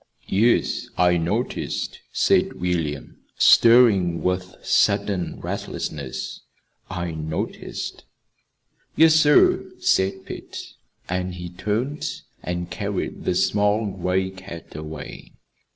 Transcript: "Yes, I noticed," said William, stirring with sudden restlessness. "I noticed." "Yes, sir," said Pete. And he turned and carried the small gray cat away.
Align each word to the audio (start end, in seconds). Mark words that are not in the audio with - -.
"Yes, 0.27 0.87
I 0.97 1.17
noticed," 1.17 1.99
said 2.11 2.59
William, 2.59 3.17
stirring 3.37 4.23
with 4.23 4.55
sudden 4.63 5.39
restlessness. 5.39 6.41
"I 6.89 7.11
noticed." 7.11 8.05
"Yes, 8.95 9.13
sir," 9.13 9.69
said 9.77 10.25
Pete. 10.25 10.73
And 11.07 11.35
he 11.35 11.49
turned 11.51 12.09
and 12.41 12.71
carried 12.71 13.25
the 13.25 13.35
small 13.35 13.85
gray 13.91 14.31
cat 14.31 14.75
away. 14.75 15.33